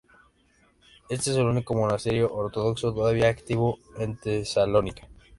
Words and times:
Este 1.11 1.29
es 1.29 1.37
el 1.37 1.45
único 1.45 1.75
monasterio 1.75 2.33
ortodoxo 2.33 2.91
todavía 2.91 3.29
activo 3.29 3.77
en 3.99 4.17
Tesalónica. 4.17 5.07